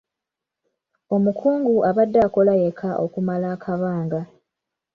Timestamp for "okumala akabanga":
3.05-4.21